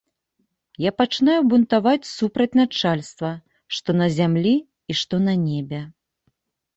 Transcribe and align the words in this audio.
Я 0.83 0.91
пачынаю 0.99 1.41
бунтаваць 1.49 2.07
супроць 2.11 2.57
начальства, 2.59 3.31
што 3.81 3.89
на 3.99 4.07
зямлі 4.17 4.55
і 4.95 4.97
што 5.01 5.15
на 5.27 5.33
небе. 5.45 5.81